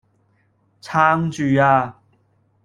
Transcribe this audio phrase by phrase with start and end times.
[0.81, 1.95] 撐住呀